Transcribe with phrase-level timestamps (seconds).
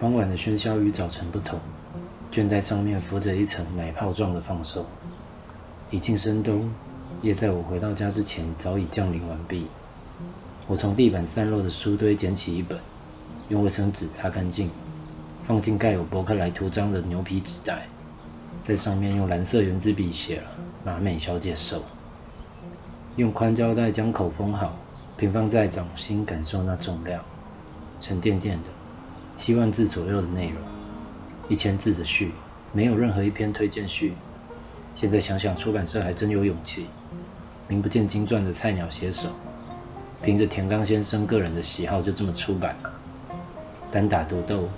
[0.00, 1.60] 傍晚的喧嚣与早晨不同，
[2.32, 4.82] 倦在上面浮着一层奶泡状的放松。
[5.90, 6.72] 已近深冬，
[7.20, 9.66] 夜在我回到家之前早已降临完毕。
[10.66, 12.78] 我从地板散落的书堆捡起一本，
[13.50, 14.70] 用卫生纸擦干净，
[15.46, 17.86] 放进盖有伯克莱图章的牛皮纸袋，
[18.64, 20.50] 在上面用蓝色圆珠笔写了
[20.82, 21.84] “马美小姐手”，
[23.16, 24.74] 用宽胶带将口封好，
[25.18, 27.22] 平放在掌心，感受那重量，
[28.00, 28.79] 沉甸甸的。
[29.40, 30.56] 七万字左右的内容，
[31.48, 32.32] 一千字的序，
[32.74, 34.12] 没有任何一篇推荐序。
[34.94, 36.84] 现在想想，出版社还真有勇气。
[37.66, 39.30] 名不见经传的菜鸟写手，
[40.22, 42.92] 凭着田刚先生个人的喜好，就这么出版了。
[43.90, 44.68] 单打独斗，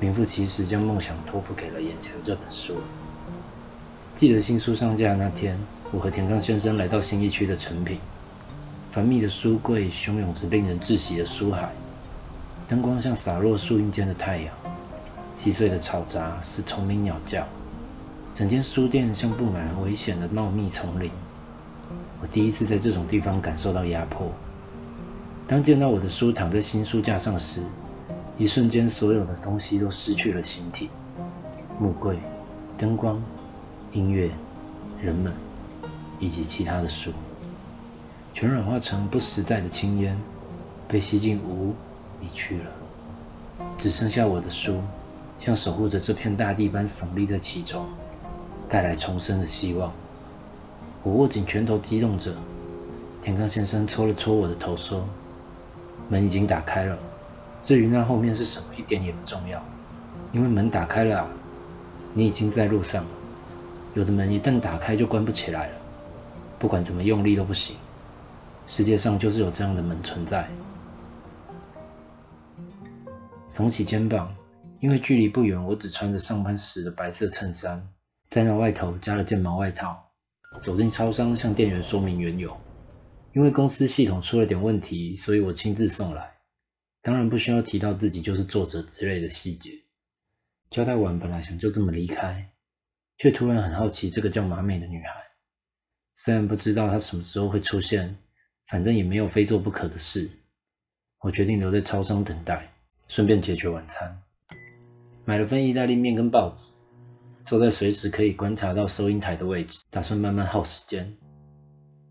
[0.00, 2.74] 名副其实将梦想托付给了眼前这本书。
[4.16, 5.56] 记得新书上架那天，
[5.92, 7.98] 我和田刚先生来到新一区的成品，
[8.90, 11.70] 繁密的书柜汹涌着令人窒息的书海。
[12.68, 14.54] 灯光像洒落树荫间的太阳，
[15.34, 17.42] 细碎的嘈杂是虫鸣鸟叫，
[18.34, 21.10] 整间书店像布满危险的茂密丛林。
[22.20, 24.30] 我第一次在这种地方感受到压迫。
[25.46, 27.62] 当见到我的书躺在新书架上时，
[28.36, 30.90] 一瞬间所有的东西都失去了形体：
[31.80, 32.18] 木柜、
[32.76, 33.18] 灯光、
[33.92, 34.30] 音乐、
[35.00, 35.32] 人们
[36.20, 37.12] 以及其他的书，
[38.34, 40.14] 全软化成不实在的青烟，
[40.86, 41.74] 被吸进无。
[42.20, 42.70] 离去了，
[43.78, 44.80] 只剩下我的书，
[45.38, 47.86] 像守护着这片大地般耸立在其中，
[48.68, 49.92] 带来重生的希望。
[51.02, 52.32] 我握紧拳头，激动着。
[53.22, 55.04] 田刚先生搓了搓我的头，说
[56.08, 56.96] ：“门已经打开了。
[57.62, 59.62] 至于那后面是什么，一点也不重要，
[60.32, 61.28] 因为门打开了，
[62.14, 63.10] 你已经在路上了。
[63.94, 65.72] 有的门一旦打开就关不起来了，
[66.58, 67.76] 不管怎么用力都不行。
[68.66, 70.48] 世界上就是有这样的门存在。”
[73.48, 74.34] 耸起肩膀，
[74.78, 77.82] 因为距离不远，我只穿着上班时的白色衬衫，
[78.28, 80.04] 在那外头加了件毛外套。
[80.62, 82.56] 走进超商，向店员说明缘由。
[83.34, 86.30] 因为公司系统出了点问题，所以我亲自送来。
[87.02, 89.72] 当然不需要提到自己就是作者之类的细节。
[90.70, 92.50] 交代完，本来想就这么离开，
[93.18, 95.10] 却突然很好奇这个叫马美的女孩。
[96.14, 98.16] 虽然不知道她什么时候会出现，
[98.66, 100.30] 反正也没有非做不可的事。
[101.20, 102.72] 我决定留在超商等待。
[103.08, 104.14] 顺便解决晚餐，
[105.24, 106.74] 买了份意大利面跟报纸，
[107.42, 111.10] 坐在随时可以观察到收银台的位置，打算慢慢耗时间。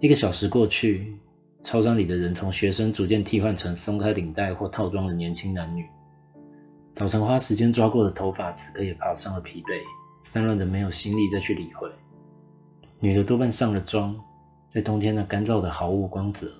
[0.00, 1.16] 一个小时过去，
[1.62, 5.86] 超商里的人从学生逐渐替换成松开领带或套装的年轻男女。
[6.92, 9.80] 早晨花时间抓过的头发，此刻也爬上了疲惫，
[10.24, 11.88] 散乱的没有心力再去理会。
[12.98, 14.18] 女的多半上了妆，
[14.68, 16.50] 在冬天那干燥的毫无光泽。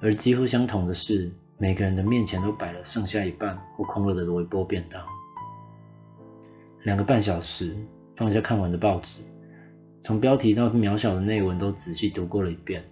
[0.00, 1.32] 而几乎相同的是。
[1.56, 5.00] 每个人的面前都摆了剩下一半或空了的微波便当。
[6.82, 7.76] 两个半小时，
[8.16, 9.20] 放下看完的报纸，
[10.02, 12.84] 从标题到渺小的内文都仔细读过了一遍，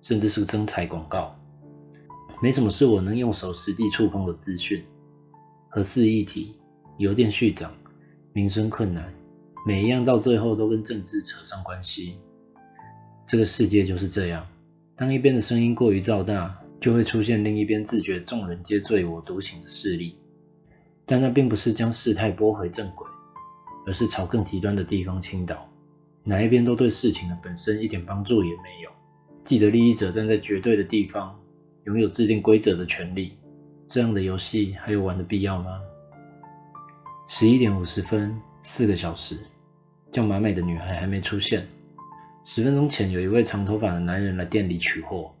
[0.00, 1.36] 甚至是个征才广告。
[2.42, 4.84] 没什么是我能用手实际触碰的资讯。
[5.68, 6.58] 核四议题、
[6.98, 7.72] 邮电续涨、
[8.32, 9.12] 民生困难，
[9.66, 12.18] 每一样到最后都跟政治扯上关系。
[13.26, 14.46] 这个世界就是这样，
[14.96, 16.58] 当一边的声音过于噪大。
[16.80, 20.16] 就会出现另一边自觉众人皆醉我独醒的势力，
[21.04, 23.06] 但那并不是将事态拨回正轨，
[23.86, 25.68] 而是朝更极端的地方倾倒。
[26.22, 28.90] 哪一边都对事情的本身一点帮助也没有。
[29.44, 31.38] 既得利益者站在绝对的地方，
[31.84, 33.38] 拥有制定规则的权利，
[33.86, 35.80] 这样的游戏还有玩的必要吗？
[37.28, 39.38] 十一点五十分，四个小时，
[40.10, 41.64] 叫马美的女孩还没出现。
[42.44, 45.32] 十分钟前，有一位长头发的男人来店里取货。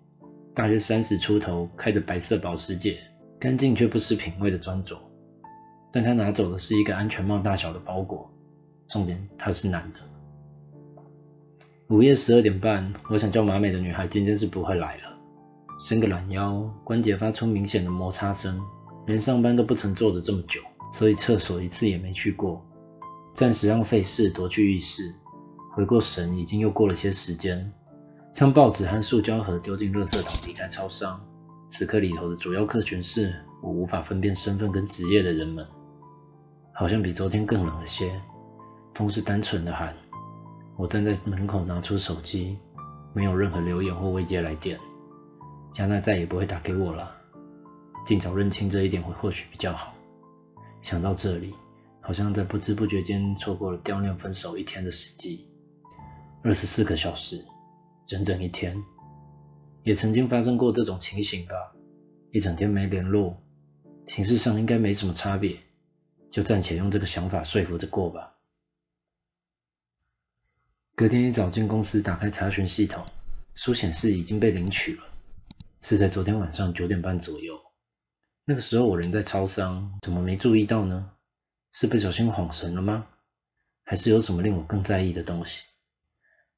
[0.56, 2.96] 大约三十出头，开着白色保时捷，
[3.38, 4.98] 干净却不失品味的专着。
[5.92, 8.32] 但他拿走的是一个安全帽大小的包裹。
[8.88, 10.00] 重点，他是男的。
[11.88, 15.02] 午夜十二点半，我想叫马美的女孩今天是不会来了。
[15.78, 18.58] 伸个懒腰，关节发出明显的摩擦声。
[19.06, 20.62] 连上班都不曾坐着这么久，
[20.94, 22.64] 所以厕所一次也没去过。
[23.34, 25.14] 暂时让费事夺去浴室。
[25.74, 27.70] 回过神，已经又过了些时间。
[28.36, 31.18] 将报纸和塑胶盒丢进垃圾桶，离开超商。
[31.70, 35.66] 此刻里头的主要客群是我无法分辨身份跟职业的人们，
[36.74, 38.12] 好像比昨天更冷了些。
[38.92, 39.96] 风是单纯的寒。
[40.76, 42.58] 我站在门口，拿出手机，
[43.14, 44.78] 没有任何留言或未接来电。
[45.72, 47.10] 加奈再也不会打给我了。
[48.06, 49.94] 尽早认清这一点会或许比较好。
[50.82, 51.54] 想到这里，
[52.02, 55.48] 好像在不知不觉间错过了雕念分手一天的时机。
[56.42, 57.42] 二十四个小时。
[58.06, 58.80] 整整一天，
[59.82, 61.54] 也曾经发生过这种情形吧。
[62.30, 63.36] 一整天没联络，
[64.06, 65.58] 形式上应该没什么差别。
[66.30, 68.36] 就暂且用这个想法说服着过吧。
[70.94, 73.04] 隔天一早进公司，打开查询系统，
[73.54, 75.04] 书显示已经被领取了，
[75.80, 77.58] 是在昨天晚上九点半左右。
[78.44, 81.12] 那个时候我人在超商，怎么没注意到呢？
[81.72, 83.06] 是不小心晃神了吗？
[83.84, 85.62] 还是有什么令我更在意的东西？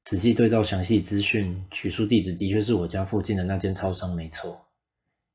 [0.03, 4.65] 仔细对照详细资讯，取书地址的确是我家附近的那间超商，没错。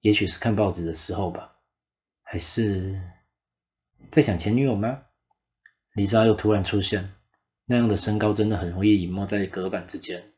[0.01, 1.57] 也许是看报纸的时候吧，
[2.23, 3.01] 还是
[4.11, 5.01] 在想前女友吗？
[5.95, 7.09] 丽莎又突然出现，
[7.67, 10.33] 那样的身高真的很容易隐没在隔板之间。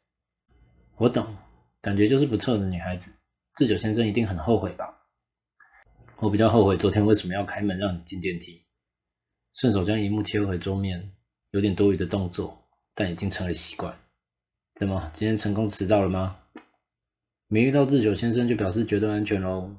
[0.99, 1.35] 我懂，
[1.81, 3.11] 感觉就是不错的女孩子。
[3.57, 5.09] 志久先生一定很后悔吧？
[6.19, 8.67] 我比较后悔昨天为什么要开门让你进电梯。
[9.55, 11.13] 顺手将荧幕切回桌面，
[11.53, 13.99] 有点多余的动作，但已经成了习惯。
[14.79, 16.37] 怎么，今天成功迟到了吗？
[17.49, 19.75] 没遇到志久先生就表示绝对安全喽。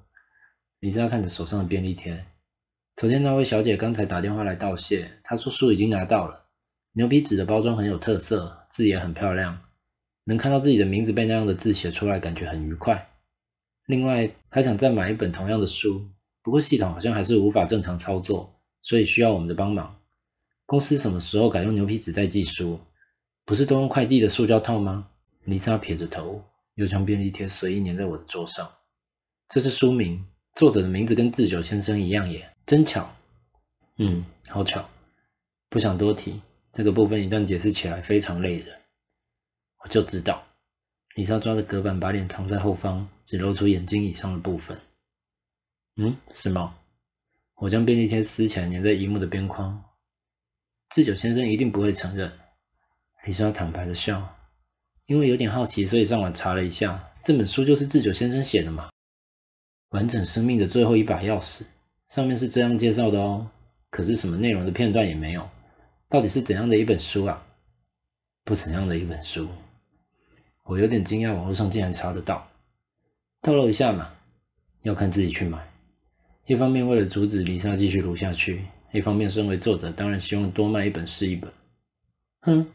[0.79, 2.25] 李莎看着手上的便利贴，
[2.95, 6.47] 昨天那位小姐刚才打电话来道谢，她说书已经拿到了。
[6.93, 9.59] 牛皮纸的包装很有特色，字也很漂亮，
[10.23, 13.07] 能看到自己的名字被那样的字写出来，感觉很愉快。
[13.85, 16.09] 另外，还想再买一本同样的书，
[16.41, 19.95] 不过系统好像还是无法正常操作，所以需要我们的帮忙。
[20.65, 22.79] 公司什么时候改用牛皮纸代寄书？
[23.47, 25.07] 不是都用快递的塑胶套吗？
[25.45, 26.43] 李莎撇着头。
[26.75, 28.71] 又将便利贴随意粘在我的桌上。
[29.49, 30.23] 这是书名，
[30.53, 33.09] 作者的名字跟志久先生一样耶，真巧。
[33.97, 34.87] 嗯，好巧。
[35.69, 36.39] 不想多提，
[36.71, 38.77] 这个部分一旦解释起来非常累人。
[39.83, 40.43] 我就知道。
[41.15, 44.77] 李莎抓着隔板，把脸藏在后方，只露出眼睛以上的部分。
[45.95, 46.77] 嗯，是吗？
[47.55, 49.83] 我将便利贴撕起来，粘在荧幕的边框。
[50.91, 52.31] 志久先生一定不会承认。
[53.27, 54.35] 李莎坦白的笑。
[55.05, 58.89] 因为有点好奇，所以上网查了一下，这本书就是智久先生写的嘛。
[59.89, 61.63] 完整生命的最后一把钥匙，
[62.07, 63.49] 上面是这样介绍的哦。
[63.89, 65.49] 可是什么内容的片段也没有，
[66.09, 67.45] 到底是怎样的一本书啊？
[68.43, 69.47] 不怎样的一本书。
[70.63, 72.45] 我有点惊讶，网络上竟然查得到。
[73.41, 74.09] 透露一下嘛，
[74.83, 75.65] 要看自己去买。
[76.45, 81.51] 一方面为了阻止丽莎继续录下去，一方面身为作者，当然希望多卖一本是一本。
[82.41, 82.67] 哼，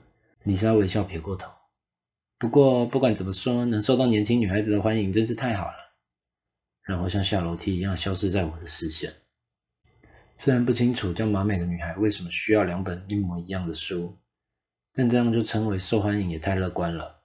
[0.45, 1.51] 丽莎微笑撇过头。
[2.39, 5.75] 不过不管怎么说，能受到年轻女孩子的欢迎真是太好了。
[6.83, 9.13] 然后像下楼梯一样消失在我的视线。
[10.37, 14.19] 虽然不清楚叫马美的女孩为什么需要两本一模一样的书，
[14.93, 17.23] 但这样就称为受欢迎也太乐观了。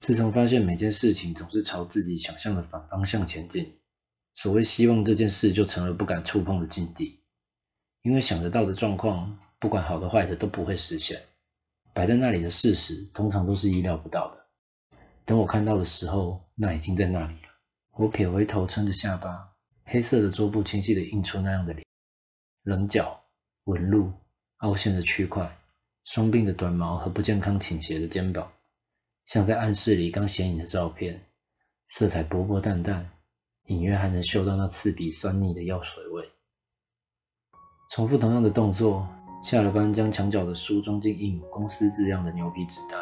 [0.00, 3.78] 自从发现每件事情总是朝自己想象的反方向前进，
[4.34, 7.20] 所谓希望这件事就成了不敢触碰的禁地。
[8.02, 11.20] 因为想得到的状况，不管好的坏的都不会实现。
[11.96, 14.46] 摆在那里的事实，通常都是意料不到的。
[15.24, 17.48] 等我看到的时候，那已经在那里了。
[17.94, 19.50] 我撇回头，撑着下巴，
[19.84, 21.82] 黑色的桌布清晰地映出那样的脸：
[22.64, 23.18] 棱角、
[23.64, 24.12] 纹路、
[24.58, 25.50] 凹陷的区块、
[26.04, 28.46] 双鬓的短毛和不健康倾斜的肩膀，
[29.24, 31.18] 像在暗室里刚显影的照片。
[31.88, 33.10] 色彩薄薄淡淡，
[33.68, 36.22] 隐约还能嗅到那刺鼻酸腻的药水味。
[37.90, 39.08] 重复同样的动作，
[39.46, 42.96] 下了班将墙角的书装进印有公司字样的牛皮纸袋。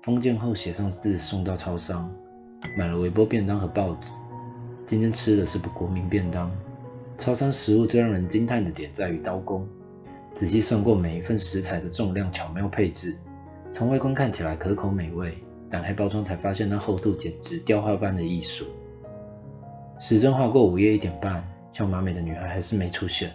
[0.00, 2.10] 封件后写上字，送到超商，
[2.78, 4.14] 买了微波便当和报纸。
[4.86, 6.50] 今天吃的是不国民便当。
[7.18, 9.68] 超商食物最让人惊叹的点在于刀工，
[10.32, 13.14] 仔细算过每一份食材的重量，巧妙配置。
[13.70, 15.36] 从外观看起来可口美味，
[15.68, 18.64] 打开包装才发现那厚度简直雕花般的艺术。
[19.98, 23.30] 时针划过午夜一点半，叫马美的女孩还是没出现，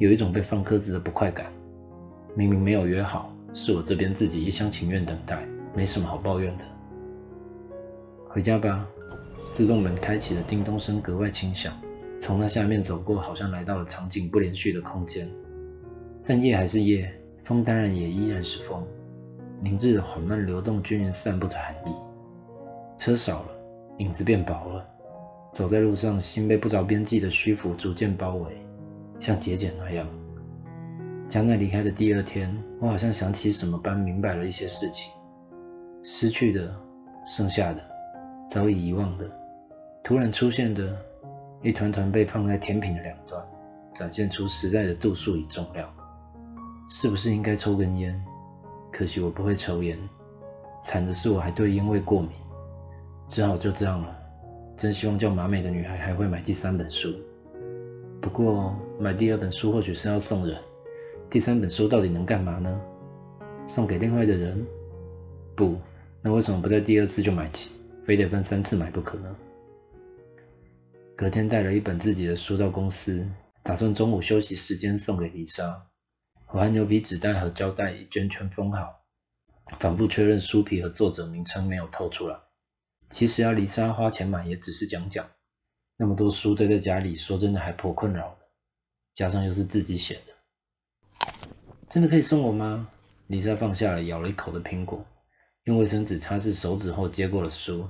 [0.00, 1.52] 有一种被放鸽子的不快感。
[2.34, 5.46] 明明没有约好，是我这边自己一厢情愿等待。
[5.74, 6.64] 没什么好抱怨的，
[8.28, 8.84] 回家吧。
[9.52, 11.72] 自动门开启的叮咚声格外清响，
[12.18, 15.30] 从那下面走过，好像来到了场景不连续的空间。
[16.24, 17.12] 但夜还是夜，
[17.44, 18.82] 风当然也依然是风，
[19.60, 21.94] 凝滞的缓慢流动，均匀散布着寒意。
[22.96, 23.48] 车少了，
[23.98, 24.86] 影子变薄了，
[25.52, 28.56] 走在路上，心被不着边际的虚浮逐渐包围，
[29.20, 30.08] 像节俭那样。
[31.28, 35.12] 江奈离开的第二天，我好像想起什么般，明白了一些事情。
[36.02, 36.74] 失去的、
[37.26, 37.80] 剩下的、
[38.48, 39.30] 早已遗忘的、
[40.02, 40.96] 突然出现的，
[41.62, 43.40] 一团团被放在甜品的两端，
[43.94, 45.88] 展现出实在的度数与重量。
[46.88, 48.18] 是不是应该抽根烟？
[48.90, 49.96] 可惜我不会抽烟。
[50.82, 52.30] 惨的是我还对烟味过敏，
[53.28, 54.16] 只好就这样了。
[54.78, 57.14] 真希望叫马美的女孩还会买第三本书。
[58.20, 60.62] 不过买第二本书或许是要送人，
[61.30, 62.80] 第三本书到底能干嘛呢？
[63.66, 64.62] 送给另外的人？
[65.56, 65.74] 不。
[66.20, 67.70] 那为什么不在第二次就买起，
[68.04, 69.36] 非得分三次买不可呢？
[71.16, 73.26] 隔天带了一本自己的书到公司，
[73.62, 75.82] 打算中午休息时间送给丽莎。
[76.48, 79.00] 我和牛皮纸袋和胶带已卷圈封好，
[79.78, 82.36] 反复确认书皮和作者名称没有透出来。
[83.08, 85.26] 其实要丽莎花钱买也只是讲讲，
[85.96, 88.36] 那么多书堆在家里，说真的还颇困扰。
[89.20, 90.32] 加上又是自己写的，
[91.90, 92.88] 真的可以送我吗？
[93.26, 95.04] 丽莎放下了咬了一口的苹果，
[95.64, 97.86] 用卫生纸擦拭手指后接过了书。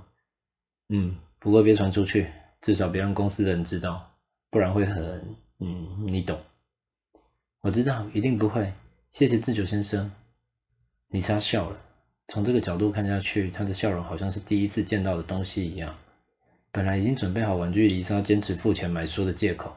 [0.89, 2.27] 嗯，不过别传出去，
[2.61, 4.11] 至少别让公司的人知道，
[4.51, 5.37] 不然会很……
[5.61, 6.37] 嗯，你懂。
[7.61, 8.73] 我知道，一定不会。
[9.13, 10.11] 谢谢智久先生。
[11.11, 11.81] 丽莎笑了，
[12.27, 15.97] 从这个角度看下去，她的笑容好像是第一次见到的东西一样。
[16.73, 19.73] 本来已经准备好玩具，丽莎坚持付钱买书的借口，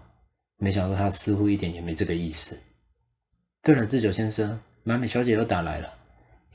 [0.57, 2.57] 没想到他似乎一点也没这个意思。
[3.61, 5.93] 对了，智久先生，马美小姐又打来了，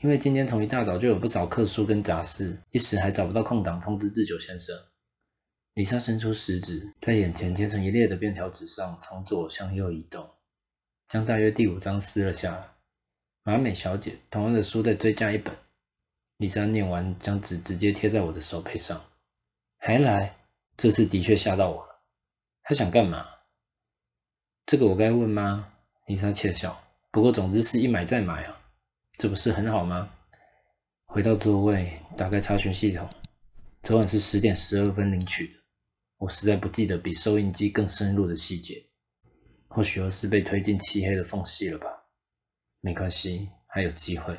[0.01, 4.75] 因为今天从一大早就有不少客书跟杂事，一时还找不到空档通知智久先生。
[5.75, 10.27] 李莎伸出食指，在眼前贴成一列的便条纸上从左向右移动。
[11.07, 12.67] 将大约第五章撕了下来。
[13.43, 15.55] 马美小姐，同样的书再追加一本。
[16.37, 19.01] 李莎念完，将纸直接贴在我的手背上。
[19.77, 20.35] 还来？
[20.77, 22.01] 这次的确吓到我了。
[22.63, 23.25] 他想干嘛？
[24.69, 25.67] 这个我该问吗？
[26.05, 26.79] 丽莎窃笑。
[27.09, 28.61] 不过总之是一买再买啊，
[29.17, 30.07] 这不是很好吗？
[31.07, 33.09] 回到座位，打开查询系统。
[33.81, 35.53] 昨晚是十点十二分领取的。
[36.19, 38.79] 我实在不记得比收音机更深入的细节。
[39.69, 41.87] 或许又是被推进漆黑的缝隙了吧？
[42.79, 44.37] 没关系，还有机会。